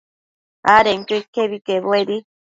[0.75, 2.17] adenquio iquebi quebuedi